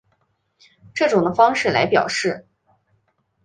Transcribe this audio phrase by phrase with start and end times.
[0.95, 2.47] 这种的方式来表示。